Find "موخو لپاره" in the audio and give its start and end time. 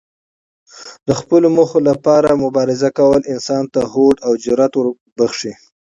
1.55-2.39